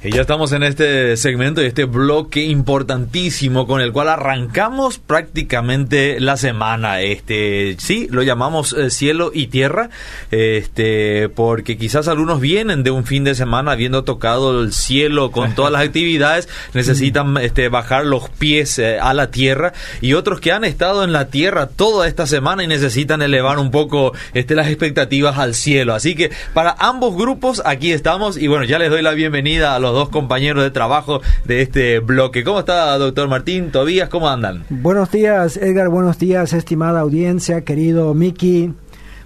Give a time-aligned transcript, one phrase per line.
[0.00, 6.20] Y ya estamos en este segmento y este bloque importantísimo con el cual arrancamos prácticamente
[6.20, 7.00] la semana.
[7.00, 9.90] Este, sí, lo llamamos eh, cielo y tierra,
[10.30, 15.56] este, porque quizás algunos vienen de un fin de semana habiendo tocado el cielo con
[15.56, 20.52] todas las actividades, necesitan este, bajar los pies eh, a la tierra y otros que
[20.52, 24.68] han estado en la tierra toda esta semana y necesitan elevar un poco este, las
[24.68, 25.92] expectativas al cielo.
[25.92, 29.80] Así que para ambos grupos aquí estamos y bueno, ya les doy la bienvenida a
[29.80, 32.44] los dos compañeros de trabajo de este bloque.
[32.44, 33.70] ¿Cómo está, doctor Martín?
[33.70, 34.64] Tobías, ¿cómo andan?
[34.70, 35.88] Buenos días, Edgar.
[35.88, 38.72] Buenos días, estimada audiencia, querido Miki.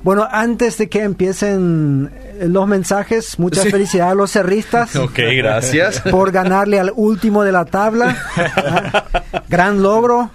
[0.03, 2.11] Bueno, antes de que empiecen
[2.49, 4.97] los mensajes, muchas felicidades a los cerristas.
[5.03, 6.01] Ok, gracias.
[6.01, 8.17] Por ganarle al último de la tabla.
[9.49, 10.31] Gran logro.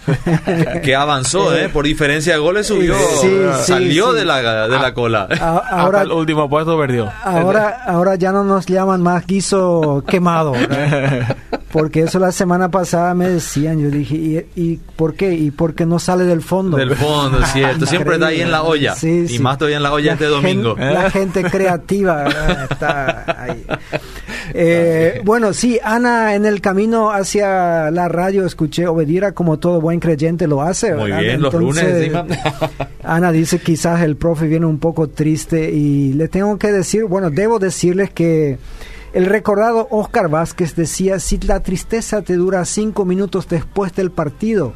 [0.83, 1.69] Que avanzó, ¿eh?
[1.69, 2.95] Por diferencia de goles subió.
[3.63, 5.27] salió De, la, de la cola.
[5.69, 7.11] ahora el último puesto perdió.
[7.23, 10.53] Ahora, ahora ya no nos llaman más guiso quemado.
[11.71, 13.79] Porque eso la semana pasada me decían.
[13.79, 15.33] Yo dije, ¿y, por qué?
[15.33, 16.77] ¿Y por qué no sale del fondo?
[16.77, 17.85] Del fondo, cierto.
[17.85, 18.95] Siempre está ahí en la olla.
[19.01, 20.75] y más todavía en la olla este domingo.
[20.77, 23.65] la gente creativa está ahí.
[24.53, 29.99] Eh, bueno, sí, Ana en el camino hacia la radio escuché Obedira como todo buen
[29.99, 30.93] creyente lo hace.
[30.93, 32.11] Muy bien, los lunes
[33.03, 37.29] Ana dice quizás el profe viene un poco triste y le tengo que decir, bueno,
[37.29, 38.57] debo decirles que
[39.13, 44.73] el recordado Oscar Vázquez decía, si la tristeza te dura cinco minutos después del partido,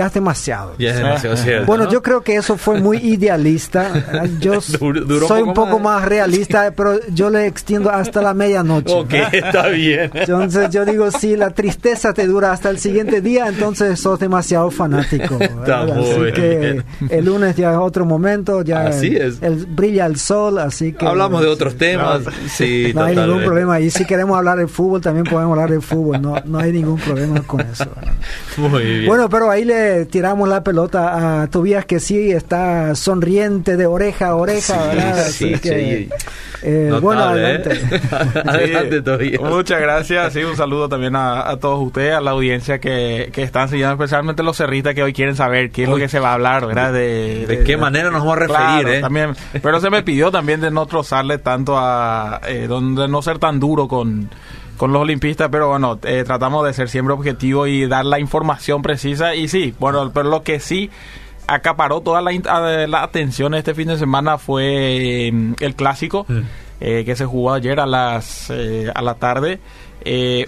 [0.00, 0.72] ya es demasiado.
[0.78, 1.66] Ya es demasiado cierto.
[1.66, 3.92] Bueno, yo creo que eso fue muy idealista.
[4.40, 8.94] Yo soy un poco más, realista, pero yo le extiendo hasta la medianoche.
[8.94, 10.10] Ok, está bien.
[10.14, 14.70] Entonces yo digo, si la tristeza te dura hasta el siguiente día, entonces sos demasiado
[14.70, 15.36] fanático.
[15.38, 19.42] Está así que el lunes ya es otro momento, ya así es.
[19.42, 21.04] El, brilla el sol, así que...
[21.04, 22.22] Hablamos de otros temas.
[22.48, 23.78] sí, no hay ningún problema.
[23.80, 26.22] Y si queremos hablar de fútbol, también podemos hablar de fútbol.
[26.22, 27.90] No, no hay ningún problema con eso.
[28.56, 29.06] Muy bien.
[29.06, 34.28] Bueno, pero ahí le tiramos la pelota a Tobías que sí está sonriente de oreja
[34.28, 36.08] a oreja, sí, Sí,
[36.62, 37.62] eh, bueno, ¿eh?
[38.46, 39.02] adelante.
[39.02, 39.40] Tobías.
[39.40, 40.32] Muchas gracias.
[40.32, 44.42] Sí, un saludo también a, todos ustedes, a la audiencia que, que, están siguiendo, especialmente
[44.42, 46.92] los cerristas que hoy quieren saber qué es lo que se va a hablar, ¿verdad?
[46.92, 49.00] De, qué manera nos vamos a referir, ¿eh?
[49.00, 52.40] También, pero se me pidió también de no trozarle tanto a...
[52.46, 54.30] Eh, donde no ser tan duro con
[54.80, 58.80] con los olimpistas, pero bueno, eh, tratamos de ser siempre objetivos y dar la información
[58.80, 59.34] precisa.
[59.34, 60.88] Y sí, bueno, pero lo que sí
[61.46, 62.32] acaparó toda la,
[62.86, 66.38] la atención este fin de semana fue em, el clásico mm.
[66.80, 69.60] eh, que se jugó ayer a las eh, a la tarde.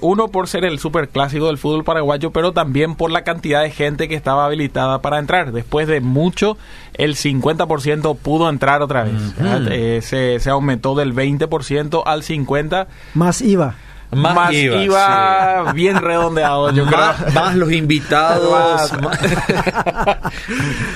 [0.00, 3.70] uno por ser el super clásico del fútbol paraguayo, pero también por la cantidad de
[3.70, 5.52] gente que estaba habilitada para entrar.
[5.52, 6.56] Después de mucho,
[6.94, 10.06] el 50% pudo entrar otra vez.
[10.06, 12.86] se, se aumentó del 20% al 50%.
[13.12, 13.74] Más IVA
[14.12, 17.32] más, iba, bien redondeado, yo más, creo.
[17.32, 18.92] Más los invitados.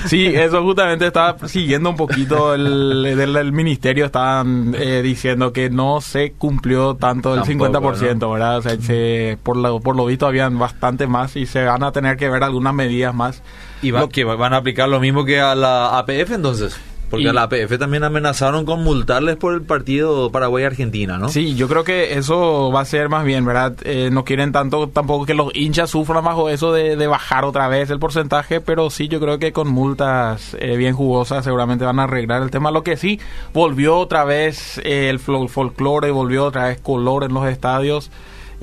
[0.05, 5.99] sí, eso justamente estaba siguiendo un poquito el, el, ministerio, estaban eh, diciendo que no
[6.01, 8.57] se cumplió tanto el 50%, ¿verdad?
[8.57, 12.17] O sea, por, lo, por lo visto habían bastante más y se van a tener
[12.17, 13.41] que ver algunas medidas más.
[13.81, 16.79] ¿Y va, que van a aplicar lo mismo que a la APF entonces?
[17.09, 21.29] Porque a la APF también amenazaron con multarles por el partido Paraguay-Argentina, ¿no?
[21.29, 23.75] Sí, yo creo que eso va a ser más bien, ¿verdad?
[23.83, 27.89] Eh, no quieren tanto tampoco que los hinchas sufran bajo eso de, bajar otra vez
[27.89, 32.03] el porcentaje, pero sí, yo creo que con multas eh, bien jugosas seguramente van a
[32.03, 32.71] arreglar el tema.
[32.71, 33.21] Lo que sí,
[33.53, 38.11] volvió otra vez eh, el folclore, volvió otra vez color en los estadios.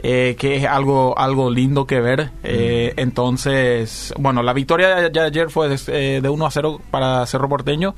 [0.03, 2.27] que es algo algo lindo que ver.
[2.43, 3.01] Mm.
[3.01, 7.95] Entonces, bueno, la victoria de, ayer fue de, de 1 a 0 para Cerro Porteño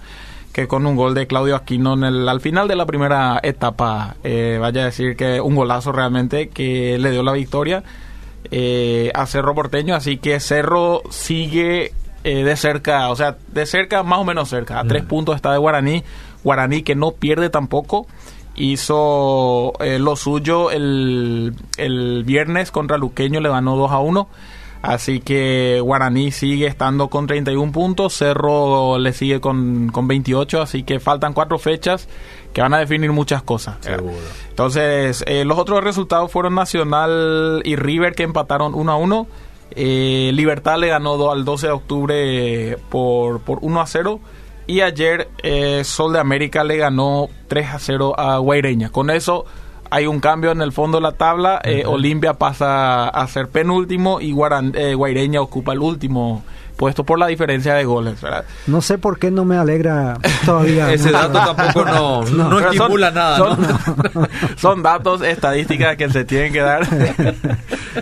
[0.56, 4.17] que con un gol de Claudio Aquino en el, al final de la primera etapa,
[4.25, 7.84] eh, vaya a decir que un golazo realmente que le dio la victoria
[8.50, 11.93] eh, a Cerro Porteño, así que Cerro sigue
[12.25, 15.09] eh, de cerca, o sea, de cerca, más o menos cerca, a tres mm.
[15.09, 16.05] puntos está de Guaraní,
[16.43, 18.06] Guaraní que no pierde tampoco,
[18.55, 24.27] hizo lo suyo el, el viernes contra Luqueño, le ganó 2 a 1
[24.86, 30.84] Así que Guaraní sigue estando con 31 puntos, Cerro le sigue con, con 28, así
[30.84, 32.09] que faltan cuatro fechas
[32.53, 33.78] que van a definir muchas cosas.
[34.48, 39.27] Entonces, eh, los otros resultados fueron Nacional y River que empataron 1 a 1.
[39.72, 44.21] Eh, Libertad le ganó al 12 de octubre por, por 1 a 0.
[44.68, 48.91] Y ayer eh, Sol de América le ganó 3 a 0 a Guaireña.
[48.91, 49.47] Con eso
[49.91, 51.60] hay un cambio en el fondo de la tabla.
[51.65, 56.42] Eh, Olimpia pasa a ser penúltimo y Guaran- eh, Guaireña ocupa el último
[56.77, 58.21] puesto por la diferencia de goles.
[58.21, 58.44] ¿verdad?
[58.66, 60.92] No sé por qué no me alegra todavía.
[60.92, 64.28] Ese dato tampoco no, no, son- estimula nada, son, ¿no?
[64.56, 66.86] son datos, estadísticas que se tienen que dar.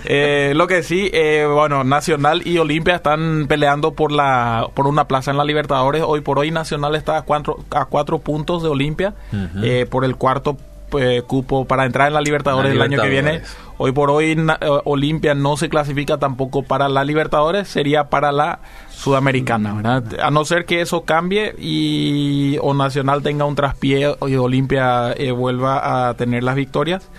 [0.06, 5.06] Eh, lo que sí, eh, bueno, Nacional y Olimpia están peleando por la por una
[5.06, 6.02] plaza en la Libertadores.
[6.04, 9.14] Hoy por hoy Nacional está a cuatro, a cuatro puntos de Olimpia
[9.62, 10.56] eh, por el cuarto
[10.99, 13.43] eh, cupo para entrar en la Libertadores La el año que viene.
[13.76, 18.31] Hoy por hoy na- eh, Olimpia no se clasifica tampoco para la Libertadores, sería para
[18.32, 18.61] la
[18.91, 20.05] Sudamericana, ¿verdad?
[20.23, 25.32] A no ser que eso cambie y o Nacional tenga un traspié y Olimpia eh,
[25.32, 27.11] vuelva a tener las victorias.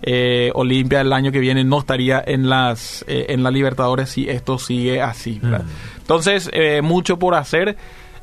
[0.00, 4.28] Eh, Olimpia el año que viene no estaría en las eh, en la Libertadores si
[4.28, 5.40] esto sigue así.
[5.42, 5.62] ¿verdad?
[5.98, 7.76] Entonces eh, mucho por hacer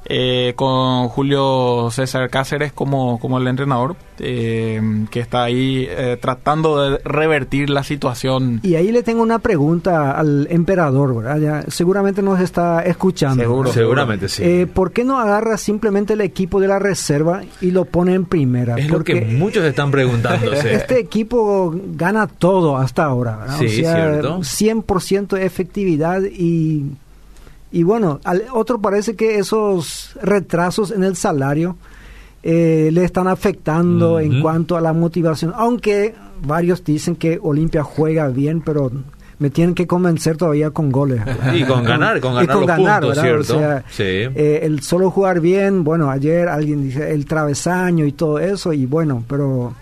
[0.06, 4.82] eh, con Julio César Cáceres como, como el entrenador eh,
[5.12, 8.60] que está ahí eh, tratando de revertir la situación.
[8.64, 11.38] Y ahí le tengo una pregunta al emperador, ¿verdad?
[11.40, 13.44] Ya seguramente nos está escuchando.
[13.44, 13.72] Seguro.
[13.72, 14.44] Seguramente sí.
[14.44, 18.26] Eh, ¿Por qué no agarra simplemente el equipo de la reserva y lo pone en
[18.26, 18.76] primera?
[18.76, 20.74] es lo que Porque muchos están preguntándose.
[20.76, 23.38] este equipo gana todo hasta ahora.
[23.38, 23.58] ¿verdad?
[23.60, 24.40] Sí, cierto.
[24.40, 26.86] 100% de efectividad y,
[27.72, 31.76] y bueno, al otro parece que esos retrasos en el salario
[32.44, 36.14] eh, le están afectando en cuanto a la motivación, aunque
[36.44, 38.92] varios dicen que Olimpia juega bien, pero
[39.40, 41.22] me tienen que convencer todavía con goles.
[41.54, 43.22] Y con ganar, con Y ganar los puntos, ¿verdad?
[43.24, 43.56] ¿cierto?
[43.56, 44.04] O sea, Sí.
[44.04, 48.86] eh, el solo jugar bien, bueno, ayer alguien dice el travesaño y todo eso, y
[48.86, 49.74] bueno, pero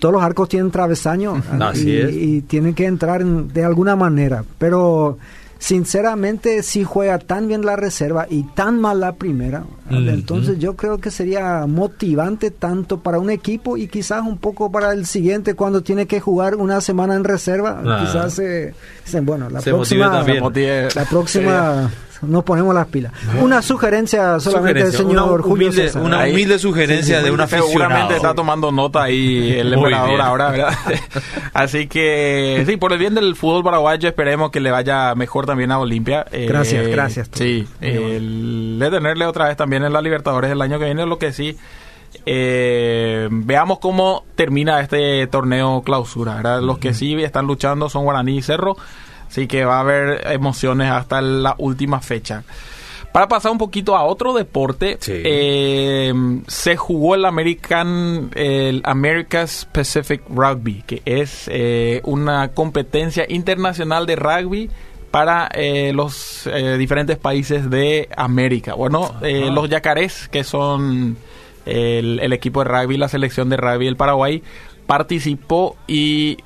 [0.00, 1.40] todos los arcos tienen travesaño.
[1.60, 2.12] Así y, es.
[2.12, 5.18] y tienen que entrar en- de alguna manera, pero
[5.58, 10.98] sinceramente si juega tan bien la reserva y tan mal la primera, entonces yo creo
[10.98, 15.82] que sería motivante tanto para un equipo y quizás un poco para el siguiente cuando
[15.82, 18.04] tiene que jugar una semana en reserva, Ah.
[18.04, 18.74] quizás se,
[19.20, 20.22] bueno, la Se próxima
[20.94, 21.90] la próxima
[22.22, 23.12] nos ponemos las pilas.
[23.40, 25.10] Una sugerencia solamente del señor
[25.40, 26.02] una Julio humilde- César.
[26.02, 27.68] una Ahí- humilde sugerencia de un aficionado.
[27.68, 30.74] Seguramente está tomando nota ahí el emperador ahora, ¿verdad?
[31.54, 35.70] Así que, sí, por el bien del fútbol paraguayo, esperemos que le vaya mejor también
[35.72, 36.26] a Olimpia.
[36.32, 37.38] Eh, Gracias, gracias, tú.
[37.38, 41.18] Sí, el de tenerle otra vez también en la Libertadores el año que viene, lo
[41.18, 41.56] que sí.
[42.26, 46.36] eh, veamos cómo termina este torneo clausura.
[46.36, 46.62] ¿verdad?
[46.62, 48.76] Los que sí están luchando son Guaraní y Cerro.
[49.28, 52.42] Así que va a haber emociones hasta la última fecha.
[53.12, 55.12] Para pasar un poquito a otro deporte, Sí.
[55.14, 56.12] eh,
[56.46, 64.16] se jugó el American, el America's Pacific Rugby, que es eh, una competencia internacional de
[64.16, 64.70] rugby
[65.10, 68.74] para eh, los eh, diferentes países de América.
[68.74, 71.16] Bueno, eh, los yacarés, que son
[71.64, 74.42] el, el equipo de rugby, la selección de rugby del Paraguay,
[74.86, 76.38] participó y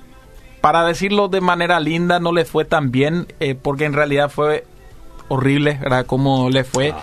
[0.62, 4.64] para decirlo de manera linda, no le fue tan bien, eh, porque en realidad fue
[5.28, 6.06] horrible, ¿verdad?
[6.06, 6.94] Como le fue.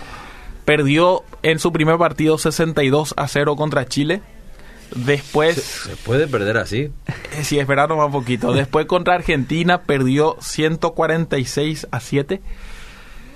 [0.66, 4.22] Perdió en su primer partido 62 a 0 contra Chile.
[4.96, 6.90] Después, ¿Se puede perder así?
[7.38, 12.42] eh, si esperaron un poquito, después contra Argentina perdió 146 a 7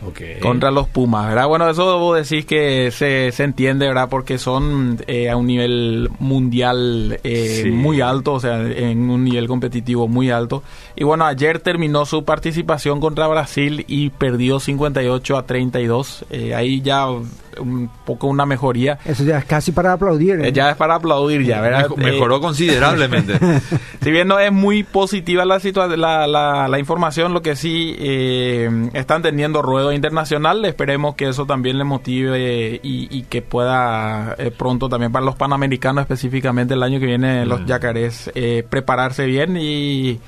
[0.07, 0.21] Ok.
[0.41, 1.47] contra los Pumas, ¿verdad?
[1.47, 4.09] Bueno, eso vos decís que se, se entiende, ¿verdad?
[4.09, 7.69] Porque son eh, a un nivel mundial eh, Sí.
[7.71, 10.63] muy alto, o sea, en un nivel competitivo muy alto.
[10.95, 16.25] Y bueno, ayer terminó su participación contra Brasil y perdió 58 a 32.
[16.29, 18.97] Eh, ahí ya un poco una mejoría.
[19.05, 20.39] Eso ya es casi para aplaudir.
[20.41, 20.47] ¿eh?
[20.47, 21.83] Eh, ya es para aplaudir ya, ¿verdad?
[21.89, 23.33] Mejo- Mejoró Eh, considerablemente.
[24.01, 25.59] si bien no es muy positiva la,
[25.95, 31.45] la, la, la información, lo que sí eh, están teniendo ruedo internacional, esperemos que eso
[31.45, 36.83] también le motive y, y que pueda eh, pronto también para los panamericanos específicamente el
[36.83, 37.65] año que viene los Mm.
[37.65, 40.19] yacarés eh, prepararse bien y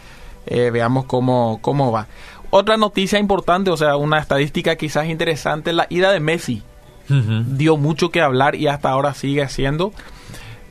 [0.47, 2.07] eh, veamos cómo, cómo va.
[2.49, 6.63] Otra noticia importante, o sea, una estadística quizás interesante, la ida de Messi
[7.07, 9.93] dio mucho que hablar y hasta ahora sigue haciendo.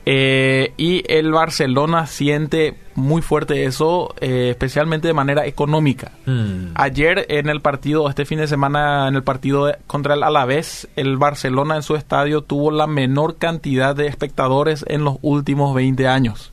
[0.05, 6.11] Eh, y el Barcelona siente muy fuerte eso, eh, especialmente de manera económica.
[6.25, 6.67] Mm.
[6.75, 10.87] Ayer en el partido, este fin de semana, en el partido de- contra el Alavés,
[10.95, 16.07] el Barcelona en su estadio tuvo la menor cantidad de espectadores en los últimos 20
[16.07, 16.51] años.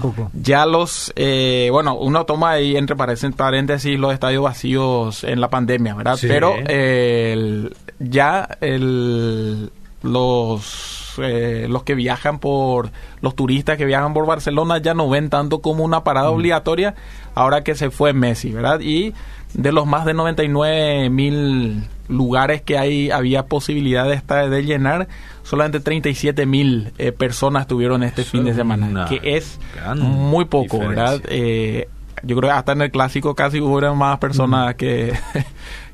[0.00, 0.30] Poco.
[0.32, 5.50] Ya los, eh, bueno, uno toma ahí entre paréntesis, paréntesis los estadios vacíos en la
[5.50, 6.16] pandemia, ¿verdad?
[6.16, 6.26] Sí.
[6.26, 9.70] Pero eh, el- ya el,
[10.02, 12.90] los eh, los que viajan por
[13.20, 16.94] los turistas que viajan por Barcelona ya no ven tanto como una parada obligatoria
[17.34, 18.80] ahora que se fue Messi, ¿verdad?
[18.80, 19.14] Y
[19.54, 25.08] de los más de 99 mil lugares que hay había posibilidad de, estar, de llenar,
[25.42, 29.58] solamente 37 mil eh, personas tuvieron este fin de semana, que es
[29.96, 31.20] muy poco, ¿verdad?
[31.28, 31.88] Eh,
[32.22, 35.12] yo creo que hasta en el clásico casi hubo más personas que,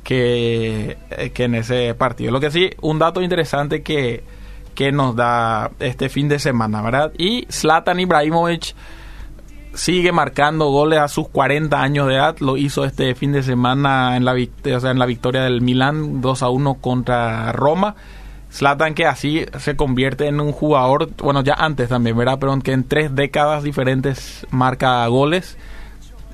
[0.09, 2.33] que, eh, que en ese partido.
[2.33, 4.25] Lo que sí, un dato interesante que,
[4.75, 7.13] que nos da este fin de semana, ¿verdad?
[7.19, 8.75] Y Zlatan Ibrahimovic
[9.75, 12.37] sigue marcando goles a sus 40 años de edad.
[12.39, 16.23] Lo hizo este fin de semana en la, o sea, en la victoria del Milán
[16.23, 17.95] 2 a 1 contra Roma.
[18.51, 22.39] Zlatan que así se convierte en un jugador, bueno, ya antes también, ¿verdad?
[22.41, 25.59] Pero que en tres décadas diferentes marca goles.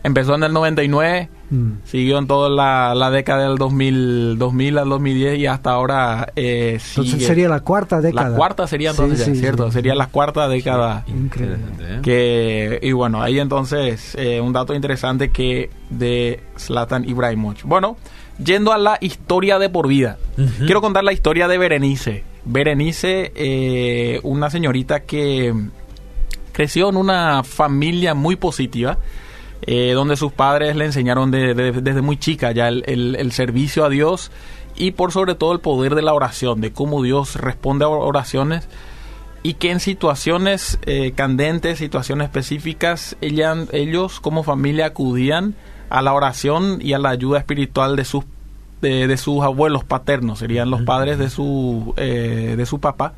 [0.04, 1.70] Empezó en el 99, mm.
[1.84, 2.50] siguió en toda
[2.94, 8.02] la, década del 2000, 2000 al 2010 y hasta ahora eh, Entonces sería la cuarta
[8.02, 8.28] década.
[8.28, 9.72] La cuarta sería entonces, ¿cierto?
[9.72, 11.04] Sería la cuarta década.
[11.06, 11.56] increíble.
[11.80, 12.00] ¿eh?
[12.02, 17.64] Que, y bueno, ahí entonces eh, un dato interesante que de Zlatan Ibrahimovic.
[17.64, 17.96] Bueno,
[18.44, 20.18] yendo a la historia de por vida.
[20.58, 22.24] Quiero contar la historia de Berenice.
[22.44, 25.54] Berenice, eh, una señorita que
[26.52, 28.98] creció en una familia muy positiva
[29.66, 34.30] eh, donde sus padres le enseñaron desde muy chica ya el, servicio a Dios
[34.76, 38.68] y por sobre todo el poder de la oración, de cómo Dios responde a oraciones
[39.42, 45.54] y que en situaciones eh, candentes, situaciones específicas, ellos como familia acudían
[45.88, 48.24] a la oración y a la ayuda espiritual de sus
[48.82, 53.14] de, sus abuelos paternos, serían los padres de su eh, de su papá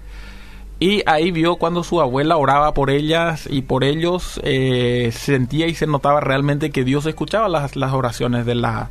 [0.78, 5.74] y ahí vio cuando su abuela oraba por ellas y por ellos, eh, sentía y
[5.74, 8.90] se notaba realmente que Dios escuchaba las, las oraciones de la,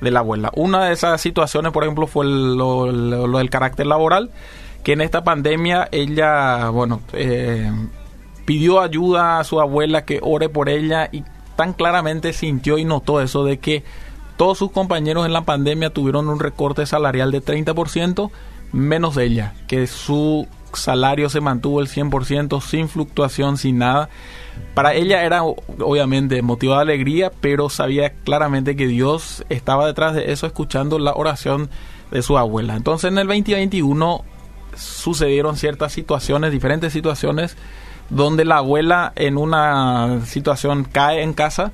[0.00, 0.50] de la abuela.
[0.54, 4.30] Una de esas situaciones, por ejemplo, fue lo, del carácter laboral,
[4.82, 7.70] que en esta pandemia ella, bueno, eh,
[8.46, 11.22] pidió ayuda a su abuela que ore por ella y
[11.54, 13.84] tan claramente sintió y notó eso de que
[14.38, 18.30] todos sus compañeros en la pandemia tuvieron un recorte salarial de 30%,
[18.72, 24.08] menos ella, que su salario se mantuvo el 100% sin fluctuación, sin nada.
[24.74, 30.32] Para ella era obviamente motivo de alegría, pero sabía claramente que Dios estaba detrás de
[30.32, 31.70] eso escuchando la oración
[32.10, 32.76] de su abuela.
[32.76, 34.24] Entonces en el 2021
[34.76, 37.56] sucedieron ciertas situaciones, diferentes situaciones,
[38.10, 41.72] donde la abuela en una situación cae en casa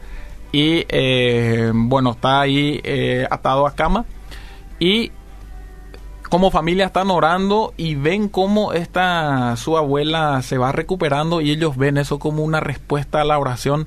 [0.50, 4.04] y eh, bueno, está ahí eh, atado a cama
[4.78, 5.12] y
[6.32, 11.76] como familia están orando y ven cómo esta su abuela se va recuperando y ellos
[11.76, 13.86] ven eso como una respuesta a la oración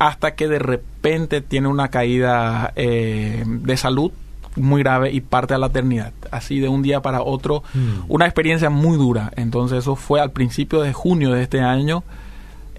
[0.00, 4.10] hasta que de repente tiene una caída eh, de salud
[4.56, 6.12] muy grave y parte a la eternidad.
[6.32, 8.06] Así de un día para otro, mm.
[8.08, 9.30] una experiencia muy dura.
[9.36, 12.02] Entonces eso fue al principio de junio de este año.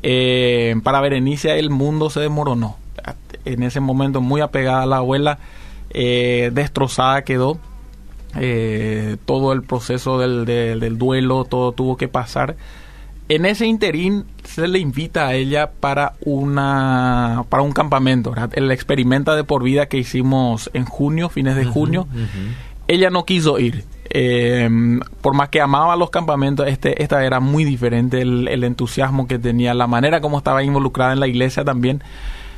[0.04, 2.76] Eh, para Berenice el mundo se desmoronó.
[3.46, 5.40] En ese momento muy apegada a la abuela,
[5.92, 7.58] eh, destrozada quedó
[8.40, 12.56] eh, todo el proceso del, del, duelo, todo tuvo que pasar.
[13.30, 19.36] En ese interín se le invita a ella para una para un campamento, el experimenta
[19.36, 22.08] de por vida que hicimos en junio, fines de junio.
[22.88, 23.84] Ella no quiso ir.
[24.10, 24.70] Eh,
[25.20, 29.38] por más que amaba los campamentos, este, esta era muy diferente, el, el, entusiasmo que
[29.38, 32.02] tenía, la manera como estaba involucrada en la iglesia también.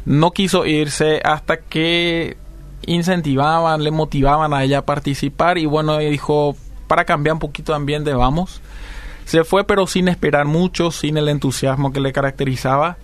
[0.05, 2.38] No quiso irse hasta que
[2.86, 6.55] incentivaban, le motivaban a ella a participar y bueno, ella dijo,
[6.88, 8.62] para cambiar un poquito de ambiente, vamos.
[9.25, 12.98] Se fue pero sin esperar mucho, sin el entusiasmo que le caracterizaba.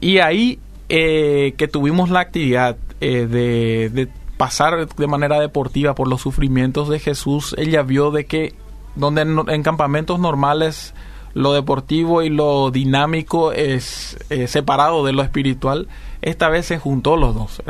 [0.00, 6.08] Y ahí eh, que tuvimos la actividad eh, de, de pasar de manera deportiva por
[6.08, 8.54] los sufrimientos de Jesús, ella vio de que
[8.96, 10.94] donde en, campamentos normales
[11.34, 15.88] lo deportivo y lo dinámico es eh, separado de lo espiritual,
[16.22, 17.62] esta vez se juntó los dos.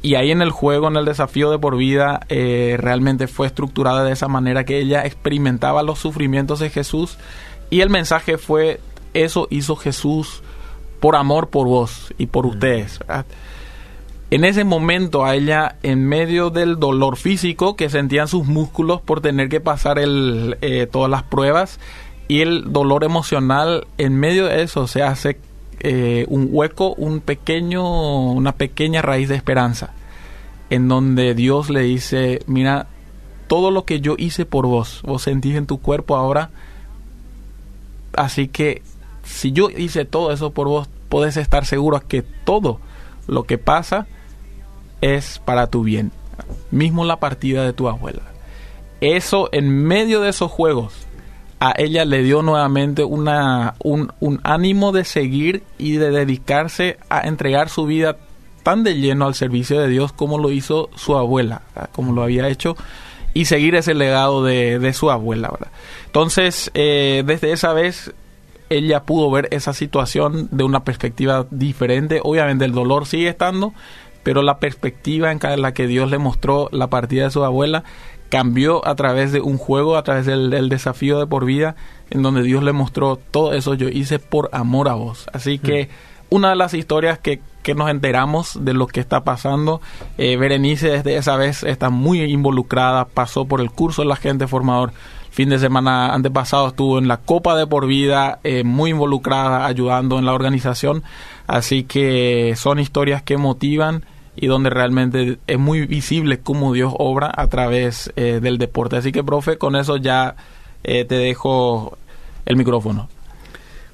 [0.00, 4.04] Y ahí en el juego, en el desafío de por vida, eh, realmente fue estructurada
[4.04, 7.18] de esa manera que ella experimentaba los sufrimientos de Jesús
[7.70, 8.80] y el mensaje fue,
[9.12, 10.42] eso hizo Jesús
[11.00, 13.00] por amor por vos y por ustedes.
[14.30, 19.20] En ese momento a ella, en medio del dolor físico que sentían sus músculos por
[19.20, 21.80] tener que pasar el, eh, todas las pruebas
[22.28, 25.38] y el dolor emocional, en medio de eso se hace
[25.80, 29.92] eh, un hueco, un pequeño, una pequeña raíz de esperanza,
[30.70, 32.86] en donde Dios le dice, mira,
[33.46, 36.50] todo lo que yo hice por vos, vos sentís en tu cuerpo ahora,
[38.14, 38.82] así que
[39.22, 42.80] si yo hice todo eso por vos, podés estar seguro que todo
[43.26, 44.06] lo que pasa
[45.00, 46.12] es para tu bien,
[46.70, 48.22] mismo la partida de tu abuela.
[49.00, 51.07] eso en medio de esos juegos
[51.60, 57.26] a ella le dio nuevamente una, un, un ánimo de seguir y de dedicarse a
[57.26, 58.16] entregar su vida
[58.62, 61.62] tan de lleno al servicio de Dios como lo hizo su abuela,
[61.92, 62.76] como lo había hecho,
[63.34, 65.48] y seguir ese legado de, de su abuela.
[65.50, 65.72] ¿verdad?
[66.06, 68.12] Entonces, eh, desde esa vez,
[68.70, 72.20] ella pudo ver esa situación de una perspectiva diferente.
[72.22, 73.72] Obviamente el dolor sigue estando,
[74.22, 77.84] pero la perspectiva en la que Dios le mostró la partida de su abuela
[78.28, 81.76] cambió a través de un juego, a través del, del, desafío de por vida,
[82.10, 85.26] en donde Dios le mostró todo eso yo hice por amor a vos.
[85.32, 85.88] Así que
[86.30, 89.80] una de las historias que, que, nos enteramos de lo que está pasando,
[90.18, 94.46] eh, Berenice desde esa vez está muy involucrada, pasó por el curso de la gente
[94.46, 94.92] formador.
[95.30, 100.18] Fin de semana antepasado estuvo en la Copa de por vida, eh, muy involucrada, ayudando
[100.18, 101.02] en la organización.
[101.46, 104.04] Así que son historias que motivan
[104.40, 108.96] y donde realmente es muy visible cómo Dios obra a través eh, del deporte.
[108.96, 110.36] Así que, profe, con eso ya
[110.84, 111.98] eh, te dejo
[112.46, 113.08] el micrófono.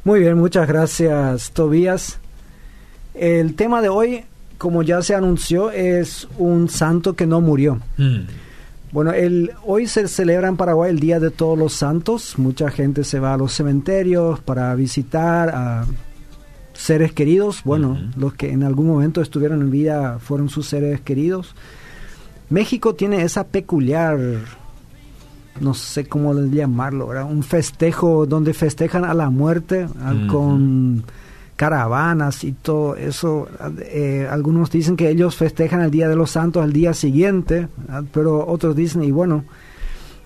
[0.04, 2.18] Muy bien, muchas gracias, Tobías.
[3.14, 4.24] El tema de hoy,
[4.58, 7.80] como ya se anunció, es un santo que no murió.
[7.96, 8.20] Mm.
[8.92, 12.38] Bueno, el, hoy se celebra en Paraguay el Día de Todos los Santos.
[12.38, 15.86] Mucha gente se va a los cementerios para visitar a
[16.74, 18.16] seres queridos, bueno, uh -huh.
[18.16, 21.54] los que en algún momento estuvieron en vida fueron sus seres queridos.
[22.50, 24.18] México tiene esa peculiar,
[25.60, 27.30] no sé cómo llamarlo, ¿verdad?
[27.30, 30.26] un festejo donde festejan a la muerte uh -huh.
[30.26, 31.04] con
[31.56, 33.48] caravanas y todo eso.
[33.80, 38.04] Eh, algunos dicen que ellos festejan el Día de los Santos al día siguiente, ¿verdad?
[38.12, 39.44] pero otros dicen, y bueno,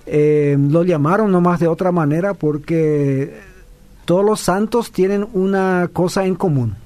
[0.07, 3.41] eh, lo llamaron nomás de otra manera porque
[4.09, 6.77] todos los santos tienen una cosa en común,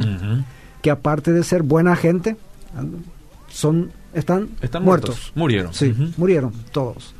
[0.00, 0.44] uh -huh.
[0.82, 2.36] que aparte de ser buena gente,
[3.48, 5.10] son están, están muertos.
[5.10, 5.32] muertos.
[5.36, 5.72] Murieron.
[5.72, 6.12] Sí, uh -huh.
[6.16, 7.14] murieron todos,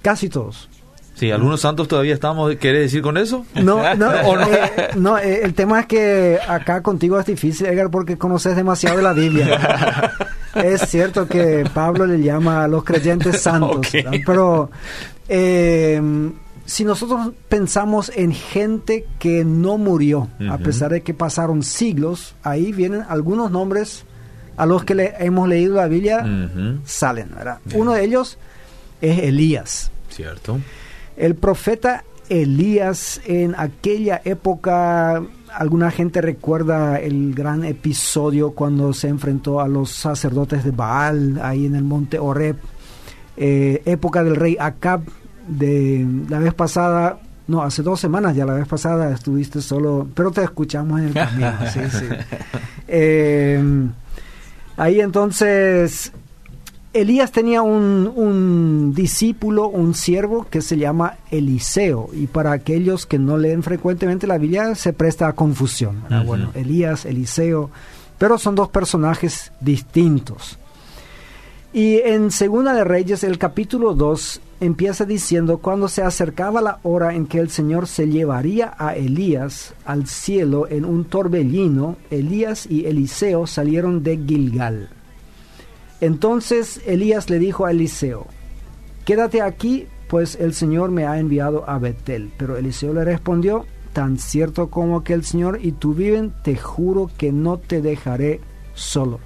[0.00, 0.68] casi todos.
[1.16, 3.44] Sí, algunos santos todavía estamos, ¿querés decir con eso?
[3.56, 4.12] No, no, no?
[4.46, 8.98] Eh, no eh, el tema es que acá contigo es difícil, Edgar, porque conoces demasiado
[8.98, 10.12] de la Biblia.
[10.54, 14.22] es cierto que Pablo le llama a los creyentes santos, okay.
[14.24, 14.70] pero
[15.28, 16.00] eh,
[16.66, 20.52] si nosotros pensamos en gente que no murió, uh -huh.
[20.52, 24.04] a pesar de que pasaron siglos, ahí vienen algunos nombres
[24.56, 26.80] a los que le hemos leído la Biblia, uh -huh.
[26.84, 27.58] salen, ¿verdad?
[27.74, 28.38] Uno de ellos
[29.00, 29.90] es Elías.
[30.08, 30.58] Cierto.
[31.16, 39.60] El profeta Elías en aquella época, alguna gente recuerda el gran episodio cuando se enfrentó
[39.60, 42.56] a los sacerdotes de Baal, ahí en el monte Horeb,
[43.36, 45.02] eh, época del rey Acab,
[45.46, 50.30] de la vez pasada, no, hace dos semanas ya la vez pasada estuviste solo, pero
[50.30, 51.52] te escuchamos en el camino.
[51.72, 52.06] sí, sí.
[52.88, 53.62] Eh,
[54.76, 56.12] ahí entonces,
[56.92, 63.18] Elías tenía un, un, discípulo, un siervo que se llama Eliseo, y para aquellos que
[63.18, 66.04] no leen frecuentemente la Biblia se presta a confusión.
[66.08, 66.24] -huh.
[66.24, 67.70] Bueno, Elías, Eliseo,
[68.18, 70.58] pero son dos personajes distintos.
[71.74, 77.14] Y en Segunda de Reyes, el capítulo 2 empieza diciendo, cuando se acercaba la hora
[77.14, 82.86] en que el Señor se llevaría a Elías al cielo en un torbellino, Elías y
[82.86, 84.88] Eliseo salieron de Gilgal.
[86.00, 88.26] Entonces Elías le dijo a Eliseo,
[89.04, 92.30] quédate aquí, pues el Señor me ha enviado a Betel.
[92.36, 97.10] Pero Eliseo le respondió, tan cierto como que el Señor y tú viven, te juro
[97.16, 98.40] que no te dejaré
[98.74, 99.20] solo.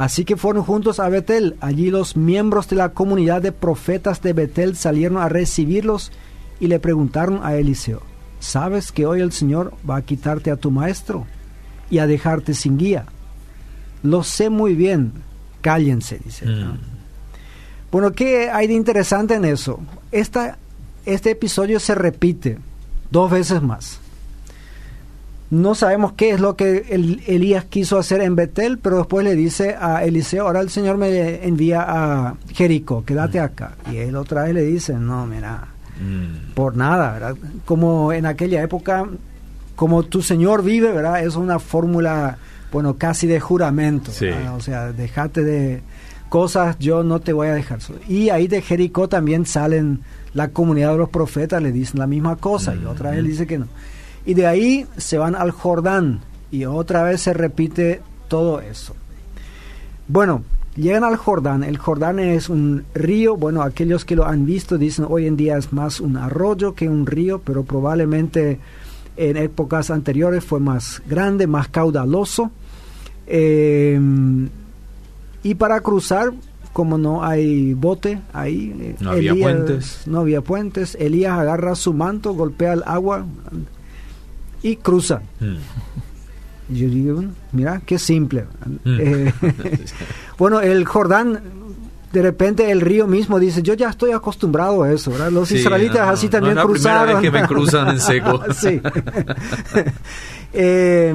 [0.00, 1.56] Así que fueron juntos a Betel.
[1.60, 6.10] Allí los miembros de la comunidad de profetas de Betel salieron a recibirlos
[6.58, 8.00] y le preguntaron a Eliseo,
[8.38, 11.26] ¿sabes que hoy el Señor va a quitarte a tu maestro
[11.90, 13.04] y a dejarte sin guía?
[14.02, 15.12] Lo sé muy bien,
[15.60, 16.46] cállense, dice.
[16.46, 16.78] Mm.
[17.92, 19.80] Bueno, ¿qué hay de interesante en eso?
[20.12, 20.56] Esta,
[21.04, 22.58] este episodio se repite
[23.10, 24.00] dos veces más.
[25.50, 29.34] No sabemos qué es lo que el, Elías quiso hacer en Betel, pero después le
[29.34, 33.44] dice a Eliseo, ahora el Señor me envía a Jericó, quédate mm.
[33.44, 33.72] acá.
[33.90, 35.66] Y él otra vez le dice, no, mira,
[36.00, 36.52] mm.
[36.54, 37.36] por nada, ¿verdad?
[37.64, 39.08] Como en aquella época,
[39.74, 41.24] como tu Señor vive, ¿verdad?
[41.24, 42.38] Es una fórmula,
[42.70, 44.12] bueno, casi de juramento.
[44.12, 44.28] Sí.
[44.54, 45.82] O sea, déjate de
[46.28, 47.80] cosas, yo no te voy a dejar.
[48.08, 52.36] Y ahí de Jericó también salen la comunidad de los profetas, le dicen la misma
[52.36, 52.82] cosa, mm.
[52.82, 53.66] y otra vez dice que no.
[54.26, 58.94] Y de ahí se van al Jordán y otra vez se repite todo eso.
[60.08, 60.42] Bueno,
[60.76, 61.64] llegan al Jordán.
[61.64, 63.36] El Jordán es un río.
[63.36, 66.88] Bueno, aquellos que lo han visto dicen hoy en día es más un arroyo que
[66.88, 68.58] un río, pero probablemente
[69.16, 72.50] en épocas anteriores fue más grande, más caudaloso.
[73.26, 73.98] Eh,
[75.42, 76.32] y para cruzar
[76.72, 80.02] como no hay bote ahí, eh, No había puentes.
[80.06, 83.24] no había puentes, Elías agarra su manto, golpea el agua
[84.62, 85.22] y cruza.
[85.40, 85.56] Mm.
[86.72, 88.44] Y yo digo, bueno, mira, qué simple.
[88.84, 88.98] Mm.
[89.00, 89.32] Eh,
[90.38, 91.40] bueno, el Jordán,
[92.12, 95.30] de repente el río mismo dice, yo ya estoy acostumbrado a eso, ¿verdad?
[95.30, 97.14] Los Sí, israelitas no, así no, también no cruzaron.
[97.14, 98.42] vez que me cruzan en seco.
[98.54, 98.80] sí.
[100.52, 101.14] Eh,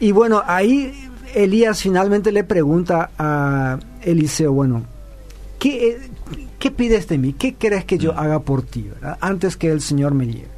[0.00, 4.82] y bueno, ahí Elías finalmente le pregunta a Eliseo, bueno,
[5.58, 5.98] ¿qué, eh,
[6.58, 7.32] qué pides de mí?
[7.32, 8.00] ¿Qué quieres que Mm.
[8.00, 8.82] yo haga por ti?
[8.92, 9.16] verdad?
[9.20, 10.48] Antes que el Señor me lleve.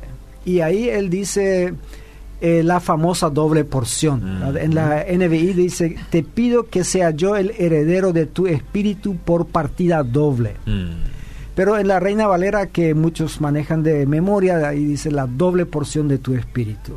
[0.44, 1.74] Y ahí él dice
[2.40, 4.20] eh, la famosa doble porción.
[4.40, 4.62] ¿verdad?
[4.62, 9.46] En la NBI dice, te pido que sea yo el heredero de tu espíritu por
[9.46, 10.57] partida doble.
[10.66, 11.14] Mm.
[11.54, 16.09] Pero en la Reina Valera, que muchos manejan de memoria, ahí dice la doble porción
[16.09, 16.94] de tu espíritu.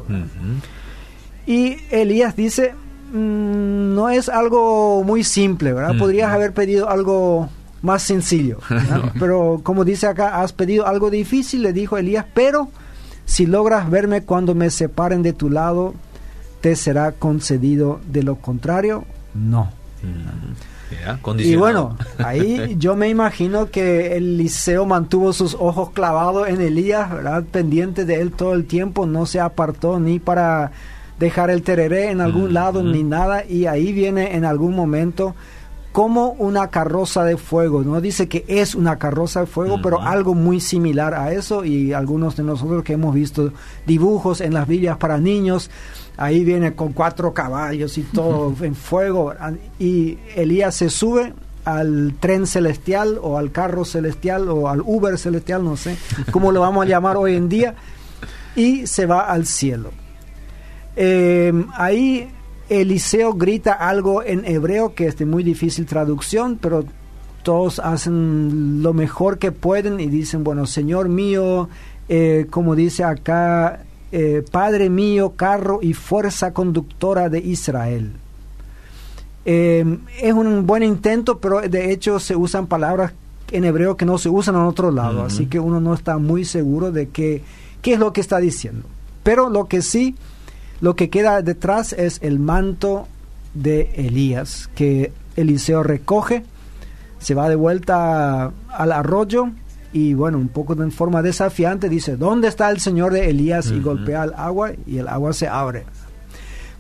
[1.45, 2.73] Y Elías dice,
[3.13, 5.93] "Mm, no es algo muy simple, ¿verdad?
[5.93, 5.99] Mm.
[5.99, 7.49] Podrías haber pedido algo
[7.81, 8.59] más sencillo.
[9.19, 12.69] pero como dice acá, has pedido algo difícil, le dijo Elías, pero
[13.27, 15.93] si logras verme cuando me separen de tu lado,
[16.61, 17.99] te será concedido.
[18.09, 19.03] De lo contrario,
[19.35, 19.65] no.
[20.01, 21.39] Mm.
[21.39, 27.43] Y bueno, ahí yo me imagino que Eliseo mantuvo sus ojos clavados en Elías, ¿verdad?
[27.43, 30.71] Pendiente de él todo el tiempo, no se apartó ni para
[31.19, 32.91] dejar el tereré en algún Mm, lado mm.
[32.93, 35.35] ni nada, y ahí viene en algún momento
[35.91, 40.35] como una carroza de fuego, no dice que es una carroza de fuego, pero algo
[40.35, 43.51] muy similar a eso, y algunos de nosotros que hemos visto
[43.87, 45.71] dibujos en las Biblias para niños,
[46.15, 49.33] ahí viene con cuatro caballos y todo en fuego,
[49.79, 51.33] y Elías se sube
[51.65, 55.97] al tren celestial o al carro celestial o al Uber celestial, no sé
[56.31, 57.75] cómo lo vamos a llamar hoy en día,
[58.55, 59.91] y se va al cielo.
[60.95, 62.29] Eh, ahí
[62.69, 66.85] Eliseo grita algo en hebreo que es de muy difícil traducción, pero
[67.43, 71.69] todos hacen lo mejor que pueden y dicen, bueno, Señor mío,
[72.09, 78.11] eh, como dice acá, eh, Padre mío, carro y fuerza conductora de Israel.
[79.45, 83.13] Eh, es un buen intento, pero de hecho se usan palabras
[83.51, 86.43] en hebreo que no se usan en otro lado, así que uno no está muy
[86.43, 87.43] seguro de que,
[87.81, 88.85] qué es lo que está diciendo.
[89.23, 90.15] Pero lo que sí,
[90.81, 93.07] lo que queda detrás es el manto
[93.53, 96.43] de Elías, que Eliseo recoge,
[97.19, 99.49] se va de vuelta al arroyo
[99.93, 103.71] y bueno, un poco en forma desafiante dice, ¿dónde está el Señor de Elías?
[103.71, 105.85] Y golpea el agua y el agua se abre.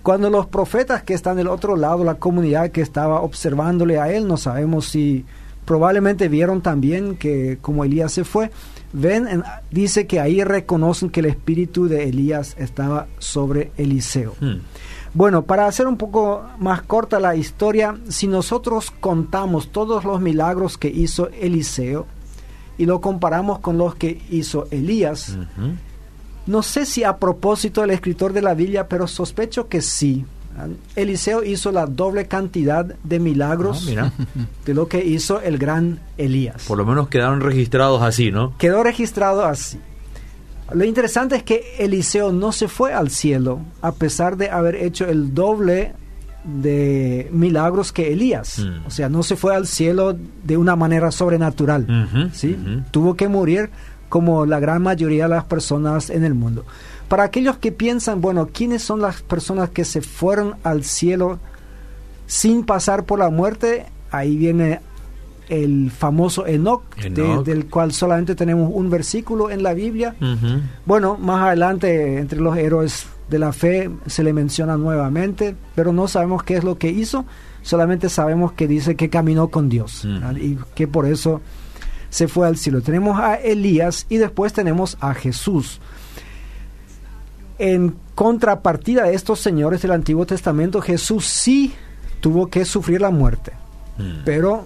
[0.03, 4.27] Cuando los profetas que están del otro lado, la comunidad que estaba observándole a él,
[4.27, 5.25] no sabemos si
[5.67, 8.49] probablemente vieron también que como Elías se fue,
[8.93, 14.33] ven, en- dice que ahí reconocen que el espíritu de Elías estaba sobre Eliseo.
[14.39, 14.55] Mm.
[15.13, 20.77] Bueno, para hacer un poco más corta la historia, si nosotros contamos todos los milagros
[20.77, 22.05] que hizo Eliseo
[22.77, 25.37] y lo comparamos con los que hizo Elías,
[26.45, 30.25] no sé si a propósito el escritor de la Biblia, pero sospecho que sí.
[30.95, 34.11] Eliseo hizo la doble cantidad de milagros Ah,
[34.65, 36.65] de lo que hizo el gran Elías.
[36.67, 38.57] Por lo menos quedaron registrados así, ¿no?
[38.57, 39.79] Quedó registrado así.
[40.73, 45.05] Lo interesante es que Eliseo no se fue al cielo a pesar de haber hecho
[45.05, 45.93] el doble
[46.43, 48.59] de milagros que Elías.
[48.59, 48.85] Mm.
[48.85, 52.29] O sea, no se fue al cielo de una manera sobrenatural.
[52.33, 52.57] ¿sí?
[52.91, 53.69] Tuvo que morir
[54.09, 56.65] como la gran mayoría de las personas en el mundo.
[57.07, 61.39] Para aquellos que piensan, bueno, ¿quiénes son las personas que se fueron al cielo
[62.25, 63.85] sin pasar por la muerte?
[64.11, 64.81] Ahí viene
[65.49, 67.45] el famoso Enoch, de- Enoc.
[67.45, 70.15] del cual solamente tenemos un versículo en la Biblia.
[70.85, 76.07] Bueno, más adelante entre los héroes de la fe se le menciona nuevamente, pero no
[76.09, 77.25] sabemos qué es lo que hizo,
[77.61, 80.03] solamente sabemos que dice que caminó con Dios
[80.41, 81.41] y que por eso
[82.09, 82.81] se fue al cielo.
[82.81, 85.79] Tenemos a Elías y después tenemos a Jesús.
[87.59, 91.73] En contrapartida de estos señores del Antiguo Testamento, Jesús sí
[92.19, 93.53] tuvo que sufrir la muerte
[93.97, 94.23] Mm.
[94.25, 94.65] pero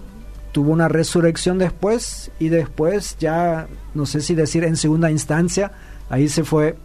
[0.52, 5.72] tuvo una resurrección después y después ya, no sé si decir en segunda instancia,
[6.10, 6.76] ahí se fue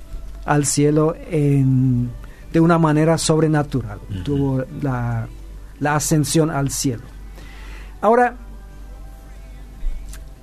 [0.45, 2.09] al cielo en-
[2.53, 5.27] de una manera sobrenatural, tuvo la,
[5.81, 7.03] la ascensión al cielo.
[7.99, 8.35] Ahora,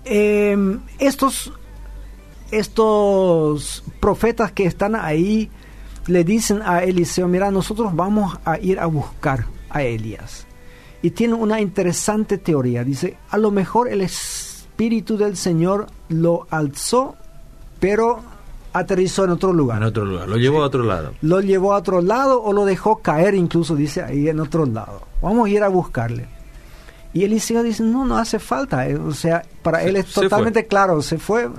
[0.04, 1.50] em, estos,
[2.58, 5.50] estos profetas que están ahí
[6.06, 10.46] le dicen a Eliseo, mira, nosotros vamos a ir a buscar a Elías
[11.04, 12.82] y tiene una interesante teoría.
[12.82, 17.14] Dice, a lo mejor el Espíritu del Señor lo alzó,
[17.78, 18.22] pero
[18.72, 19.82] aterrizó en otro lugar.
[19.82, 20.28] En otro lugar.
[20.28, 21.12] Lo llevó a otro lado.
[21.20, 25.02] Lo llevó a otro lado o lo dejó caer, incluso dice ahí en otro lado.
[25.20, 26.26] Vamos a ir a buscarle.
[27.12, 28.88] Y Eliseo dice, no, no hace falta.
[28.88, 31.50] Eh, o sea, para él es totalmente claro, se fue.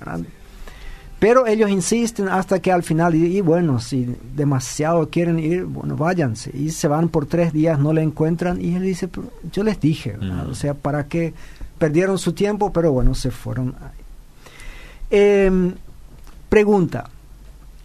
[1.19, 6.51] Pero ellos insisten hasta que al final, y, bueno, si demasiado quieren ir, bueno, váyanse.
[6.53, 8.61] Y se van por tres días, no le encuentran.
[8.61, 9.09] Y él dice,
[9.51, 10.17] yo les dije,
[10.49, 11.33] o sea, ¿para qué
[11.77, 12.71] perdieron su tiempo?
[12.73, 13.75] Pero bueno, se fueron.
[15.09, 15.73] Em,
[16.49, 17.09] pregunta,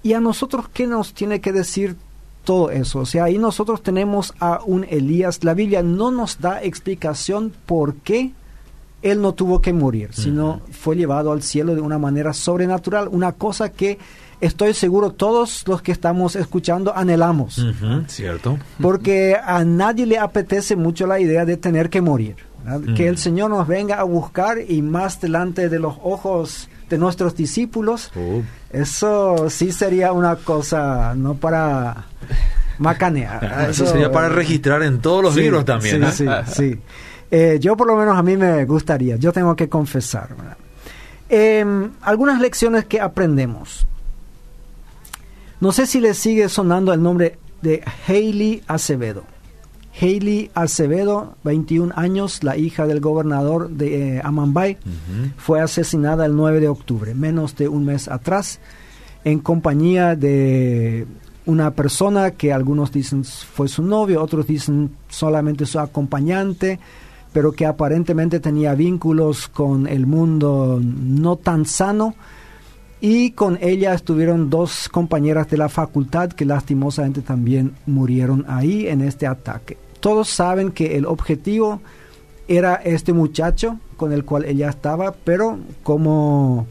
[0.02, 1.96] ¿y a nosotros qué nos tiene que decir
[2.44, 3.00] todo eso?
[3.00, 5.44] O sea, ahí nosotros tenemos a un Elías.
[5.44, 8.32] La Biblia no nos da explicación por qué
[9.02, 13.32] él no tuvo que morir, sino fue llevado al cielo de una manera sobrenatural, una
[13.32, 13.98] cosa que
[14.40, 17.64] estoy seguro todos los que estamos escuchando anhelamos.
[18.08, 18.58] Cierto.
[18.80, 22.36] Porque a nadie le apetece mucho la idea de tener que morir.
[22.94, 27.34] Que el Señor nos venga a buscar y más delante de los ojos de nuestros
[27.34, 28.42] discípulos, oh.
[28.70, 32.06] eso sí sería una cosa, no para
[32.78, 33.66] macanear.
[33.70, 36.04] Eso, sería para registrar en todos los libros también.
[36.12, 36.80] Sí, sí, sí.
[37.30, 40.30] Eh, yo por lo menos a mí me gustaría, yo tengo que confesar.
[41.28, 43.86] Em, algunas lecciones que aprendemos.
[45.60, 49.22] No sé si le sigue sonando el nombre de Hailey Acevedo.
[50.00, 54.78] Hailey Acevedo, 21 años, la hija del gobernador de eh, Amambay,
[55.36, 58.60] fue asesinada el 9 de octubre, menos de un mes atrás,
[59.24, 61.06] en compañía de
[61.44, 66.78] una persona que algunos dicen fue su novio, otros dicen solamente su acompañante
[67.32, 72.14] pero que aparentemente tenía vínculos con el mundo no tan sano.
[73.00, 79.00] Y con ella estuvieron dos compañeras de la facultad que lastimosamente también murieron ahí en
[79.00, 79.78] este ataque.
[80.00, 81.80] Todos saben que el objetivo
[82.46, 86.66] era este muchacho con el cual ella estaba, pero como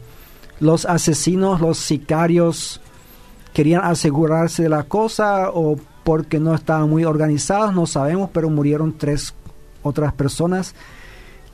[0.60, 2.80] los asesinos, los sicarios
[3.52, 8.96] querían asegurarse de la cosa o porque no estaban muy organizados, no sabemos, pero murieron
[8.96, 9.34] tres
[9.82, 10.74] otras personas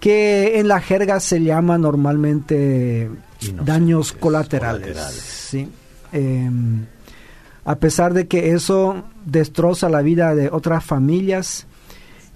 [0.00, 3.10] que en la jerga se llama normalmente
[3.64, 5.56] daños colaterales.
[6.12, 6.86] Em,
[7.64, 11.66] a pesar de que eso destroza la vida de otras familias.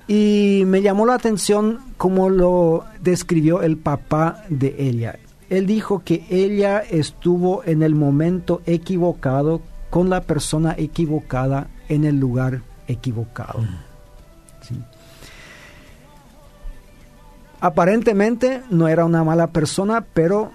[0.08, 5.18] Y me llamó la atención cómo lo describió el papá de ella.
[5.48, 12.18] Él dijo que ella estuvo en el momento equivocado con la persona equivocada en el
[12.18, 13.60] lugar equivocado.
[13.60, 13.89] Mm.
[17.60, 20.50] Aparentemente no era una mala persona, pero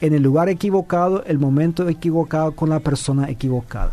[0.00, 3.92] en el lugar equivocado, el momento equivocado con la persona equivocada.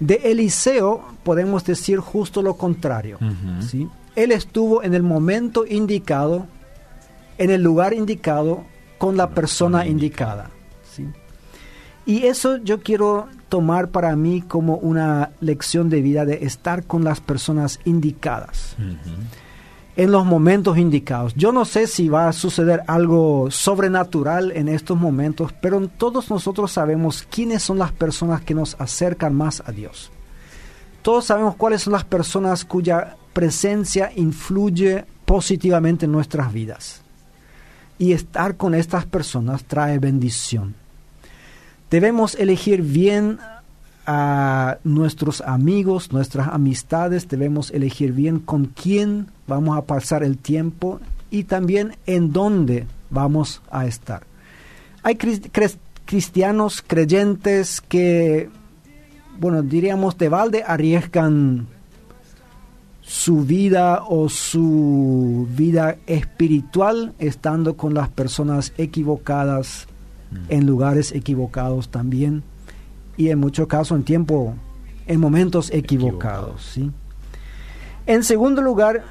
[0.00, 3.18] De Eliseo podemos decir justo lo contrario.
[3.60, 3.88] ¿sí?
[4.14, 6.46] Él estuvo en el momento indicado,
[7.38, 8.64] en el lugar indicado,
[8.98, 10.50] con la persona indicada.
[10.92, 11.06] ¿sí?
[12.04, 17.04] Y eso yo quiero tomar para mí como una lección de vida de estar con
[17.04, 18.76] las personas indicadas
[19.98, 21.34] en los momentos indicados.
[21.34, 26.70] Yo no sé si va a suceder algo sobrenatural en estos momentos, pero todos nosotros
[26.70, 30.12] sabemos quiénes son las personas que nos acercan más a Dios.
[31.02, 37.02] Todos sabemos cuáles son las personas cuya presencia influye positivamente en nuestras vidas.
[37.98, 40.76] Y estar con estas personas trae bendición.
[41.90, 43.40] Debemos elegir bien
[44.10, 50.98] a nuestros amigos, nuestras amistades, debemos elegir bien con quién vamos a pasar el tiempo
[51.30, 54.22] y también en dónde vamos a estar.
[55.02, 55.18] Hay
[56.06, 58.48] cristianos creyentes que,
[59.38, 61.66] bueno, diríamos de balde arriesgan
[63.02, 69.86] su vida o su vida espiritual estando con las personas equivocadas
[70.30, 70.36] mm.
[70.48, 72.42] en lugares equivocados también
[73.18, 74.54] y en muchos casos en tiempo,
[75.06, 76.70] en momentos equivocados.
[76.72, 76.90] ¿sí?
[78.06, 79.04] En segundo lugar,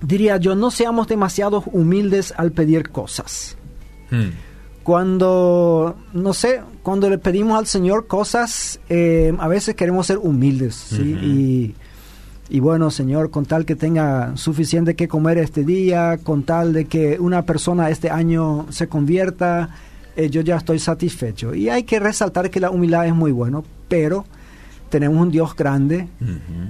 [0.00, 3.56] diría yo, no seamos demasiado humildes al pedir cosas.
[4.10, 4.30] Hmm.
[4.82, 10.74] Cuando, no sé, cuando le pedimos al Señor cosas, eh, a veces queremos ser humildes,
[10.74, 11.74] ¿sí?
[12.48, 16.84] y, bueno, Señor, con tal que tenga suficiente que comer este día, con tal de
[16.84, 19.70] que una persona este año se convierta,
[20.16, 21.54] eh, yo ya estoy satisfecho.
[21.54, 24.24] Y hay que resaltar que la humildad es muy bueno, pero
[24.88, 26.08] tenemos un Dios grande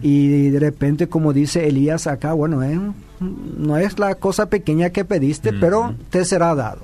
[0.02, 2.78] y de repente, como dice Elías acá, bueno, eh,
[3.20, 6.82] no es la cosa pequeña que pediste, pero te será dado.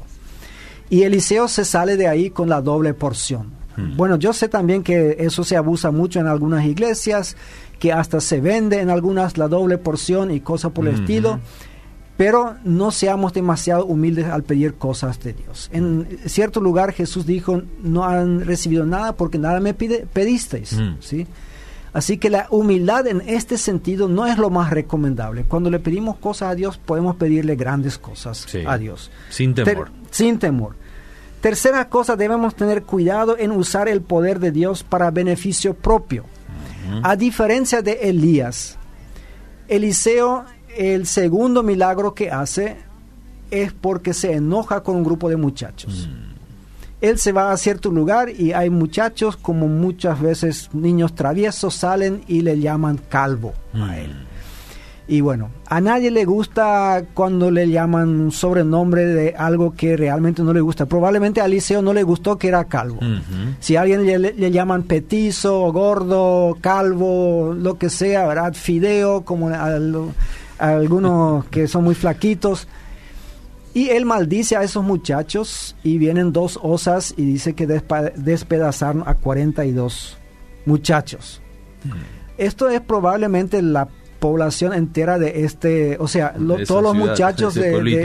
[0.91, 3.63] Y Eliseo se sale de ahí con la doble porción.
[3.97, 7.37] Bueno, yo sé también que eso se abusa mucho en algunas iglesias,
[7.79, 11.41] que hasta se vende en algunas la doble porción y cosas por el estilo
[12.25, 15.69] pero no seamos demasiado humildes al pedir cosas de Dios.
[15.73, 20.75] En cierto lugar Jesús dijo, no han recibido nada porque nada me pide, pedisteis.
[20.75, 20.97] Mm.
[21.01, 21.27] ¿sí?
[21.93, 25.43] Así que la humildad en este sentido no es lo más recomendable.
[25.43, 28.63] Cuando le pedimos cosas a Dios, podemos pedirle grandes cosas Sí.
[28.65, 29.11] a Dios.
[29.29, 29.91] Sin temor.
[29.91, 30.77] Ter- sin temor.
[31.41, 36.25] Tercera cosa, debemos tener cuidado en usar el poder de Dios para beneficio propio.
[37.03, 38.79] A diferencia de Elías,
[39.69, 40.45] Eliseo,
[40.77, 42.77] el segundo milagro que hace
[43.51, 46.09] es porque se enoja con un grupo de muchachos.
[47.01, 52.23] Él se va a cierto lugar y hay muchachos, como muchas veces niños traviesos, salen
[52.29, 54.13] y le llaman calvo a él.
[55.09, 60.43] Y bueno, a nadie le gusta cuando le llaman un sobrenombre de algo que realmente
[60.45, 60.87] no le gusta.
[60.87, 63.01] Probablemente a Eliseo no le gustó que era calvo.
[63.59, 68.55] Si a alguien le, llaman petizo, gordo, calvo, lo que sea, ¿verdad?
[68.55, 70.13] Fideo, como a, lo- a
[70.71, 72.69] algunos que son muy flaquitos.
[73.75, 79.15] Y él maldice a esos muchachos y vienen dos osas y dice que despedazaron a
[79.15, 80.19] 42
[80.67, 81.41] muchachos.
[82.39, 83.89] Esto es probablemente la
[84.21, 87.55] población entera de este, o sea, lo- todos los muchachos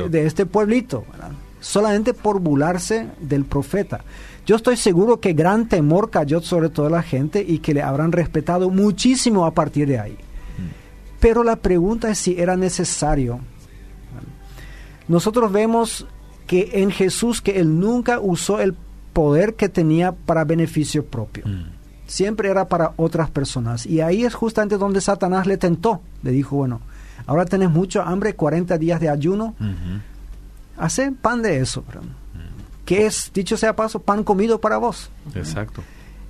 [0.10, 1.32] de este pueblito, ¿verdad?
[1.60, 4.02] solamente por burlarse del profeta.
[4.46, 8.12] Yo estoy seguro que gran temor cayó sobre toda la gente y que le habrán
[8.14, 10.18] respetado muchísimo a partir de ahí.
[11.20, 13.40] Pero la pregunta es si era necesario.
[15.08, 16.06] Nosotros vemos
[16.46, 18.76] que en Jesús que él nunca usó el
[19.14, 21.46] poder que tenía para beneficio propio.
[22.06, 23.86] Siempre era para otras personas.
[23.86, 26.02] Y ahí es justamente donde Satanás le tentó.
[26.24, 26.82] Le dijo, bueno,
[27.26, 29.56] ahora tenés mucho hambre, 40 días de ayuno,
[30.78, 31.84] hace pan de eso.
[31.88, 32.04] ¿verdad?
[32.86, 35.10] Que es, dicho sea paso, pan comido para vos.
[35.36, 35.84] Exacto.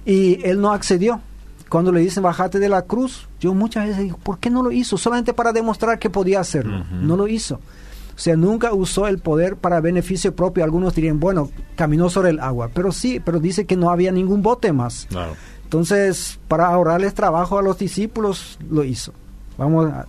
[0.06, 1.22] Y él no accedió.
[1.70, 4.72] Cuando le dicen bajate de la cruz, yo muchas veces digo, ¿por qué no lo
[4.72, 4.98] hizo?
[4.98, 6.86] Solamente para demostrar que podía hacerlo.
[6.92, 7.56] No lo hizo.
[7.56, 10.64] O sea, nunca usó el poder para beneficio propio.
[10.64, 12.72] Algunos dirían, bueno, caminó sobre el agua.
[12.74, 15.06] Pero sí, pero dice que no había ningún bote más.
[15.10, 15.36] Claro.
[15.64, 19.14] Entonces, para ahorrarles trabajo a los discípulos, lo hizo.
[19.58, 20.08] Vamos a...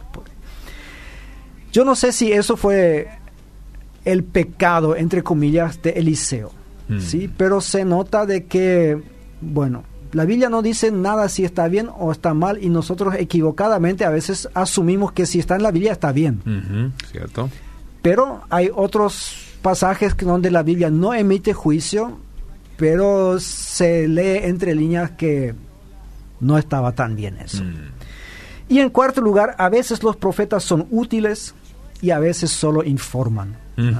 [1.72, 3.08] Yo no sé si eso fue
[4.04, 6.50] el pecado, entre comillas, de Eliseo.
[6.88, 7.00] Mm.
[7.00, 7.30] ¿sí?
[7.36, 9.02] Pero se nota de que,
[9.42, 14.04] bueno, la Biblia no dice nada si está bien o está mal y nosotros equivocadamente
[14.04, 16.92] a veces asumimos que si está en la Biblia está bien.
[17.10, 17.50] ¿Cierto?
[18.02, 22.18] Pero hay otros pasajes donde la Biblia no emite juicio,
[22.76, 25.54] pero se lee entre líneas que
[26.40, 27.64] no estaba tan bien eso.
[27.64, 27.90] Mm.
[28.68, 31.54] Y en cuarto lugar, a veces los profetas son útiles
[32.00, 33.56] y a veces solo informan.
[33.76, 33.92] Mm.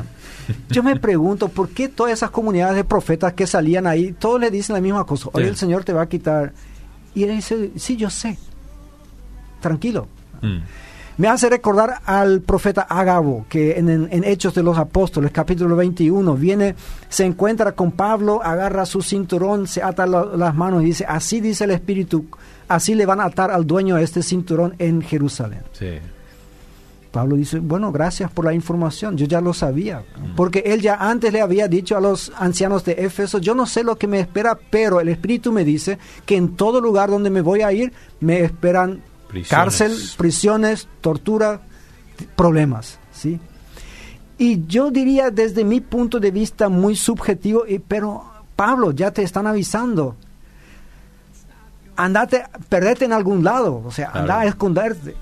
[0.70, 4.50] Yo me pregunto, ¿por qué todas esas comunidades de profetas que salían ahí, todos le
[4.50, 5.28] dicen la misma cosa?
[5.32, 5.48] Hoy Sí.
[5.50, 6.52] el Señor te va a quitar.
[7.14, 8.38] Y él dice, sí, yo sé.
[9.60, 10.06] Tranquilo.
[10.42, 10.58] Mm.
[11.18, 15.74] Me hace recordar al profeta Agabo, que en, en- en Hechos de los Apóstoles, capítulo
[15.74, 16.76] 21, viene,
[17.08, 21.40] se encuentra con Pablo, agarra su cinturón, se ata la- las manos y dice, así
[21.40, 22.26] dice el Espíritu,
[22.68, 25.62] así le van a atar al dueño de este cinturón en Jerusalén.
[25.72, 25.98] Sí.
[27.10, 30.04] Pablo dice, bueno, gracias por la información, yo ya lo sabía,
[30.36, 33.82] porque él ya antes le había dicho a los ancianos de Éfeso, yo no sé
[33.82, 37.40] lo que me espera, pero el Espíritu me dice que en todo lugar donde me
[37.40, 39.48] voy a ir me esperan Prisiones.
[39.48, 41.60] cárcel, prisiones, tortura,
[42.36, 43.40] problemas, ¿sí?
[44.36, 48.22] Y yo diría desde mi punto de vista muy subjetivo, y- pero
[48.54, 50.14] Pablo, ya te están avisando.
[51.96, 55.16] Andate, perdete en algún lado, o sea, anda a esconderte.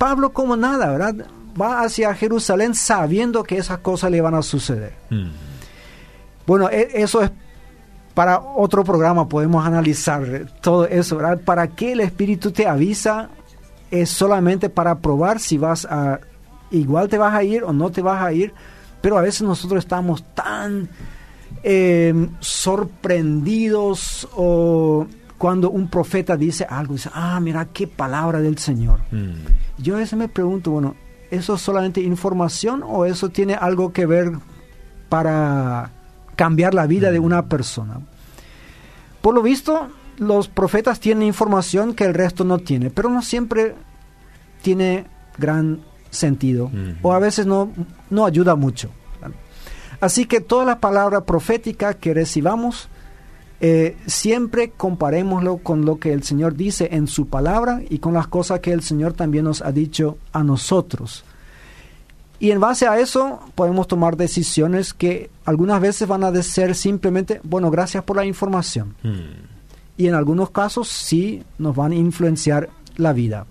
[0.00, 1.26] Pablo como nada, ¿verdad?
[1.60, 4.94] Va hacia Jerusalén sabiendo que esas cosas le van a suceder.
[5.10, 5.28] Mm.
[6.46, 7.30] Bueno, e- eso es
[8.14, 11.42] para otro programa, podemos analizar todo eso, ¿verdad?
[11.44, 13.28] ¿Para qué el Espíritu te avisa?
[13.90, 16.20] Es solamente para probar si vas a,
[16.70, 18.54] igual te vas a ir o no te vas a ir,
[19.02, 20.88] pero a veces nosotros estamos tan
[21.62, 25.06] eh, sorprendidos o
[25.40, 29.00] cuando un profeta dice algo, dice, ah, mira qué palabra del Señor.
[29.10, 29.36] Mm.
[29.78, 30.96] Yo a veces me pregunto, bueno,
[31.30, 34.32] ¿eso es solamente información o eso tiene algo que ver
[35.08, 35.92] para
[36.36, 38.00] cambiar la vida de una persona?
[39.22, 43.76] Por lo visto, los profetas tienen información que el resto no tiene, pero no siempre
[44.60, 45.06] tiene
[45.38, 47.72] gran sentido o a veces no,
[48.10, 48.90] no ayuda mucho.
[50.02, 52.90] Así que toda la palabra profética que recibamos,
[53.60, 58.26] eh, siempre comparémoslo con lo que el Señor dice en su palabra y con las
[58.26, 61.24] cosas que el Señor también nos ha dicho a nosotros.
[62.38, 67.40] Y en base a eso podemos tomar decisiones que algunas veces van a ser simplemente,
[67.44, 68.94] bueno, gracias por la información.
[69.02, 69.98] Mm.
[69.98, 73.44] Y en algunos casos sí nos van a influenciar la vida.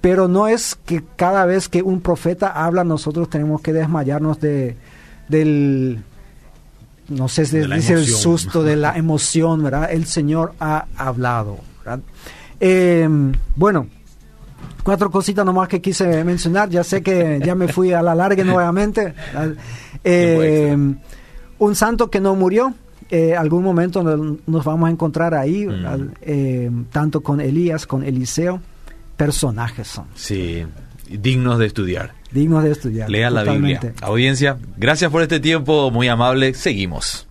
[0.00, 4.76] Pero no es que cada vez que un profeta habla nosotros tenemos que desmayarnos de,
[5.28, 6.02] del,
[7.08, 9.90] no sé si dice el susto, de la emoción, ¿verdad?
[9.92, 12.00] El Señor ha hablado, ¿verdad?
[12.60, 13.08] Eh,
[13.56, 13.86] bueno,
[14.82, 16.68] cuatro cositas nomás que quise mencionar.
[16.70, 19.14] Ya sé que ya me fui a la larga nuevamente.
[20.04, 20.76] Eh,
[21.58, 22.74] un santo que no murió.
[23.10, 26.10] Eh, algún momento nos vamos a encontrar ahí, Mm.
[26.22, 28.60] eh, tanto con Elías, con Eliseo.
[29.18, 30.64] Personajes son, Sí,
[31.10, 32.14] dignos de estudiar.
[32.32, 33.10] Dignos de estudiar.
[33.10, 33.42] Lean la.
[33.44, 33.80] Biblia.
[34.00, 36.54] Audiencia, gracias por este tiempo muy amable.
[36.54, 37.28] Seguimos.